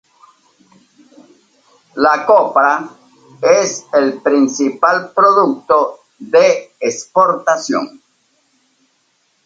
La 1.97 2.25
copra 2.25 2.89
es 3.39 3.85
el 3.93 4.19
principal 4.19 5.11
producto 5.13 5.99
de 6.17 6.73
exportación. 6.79 8.01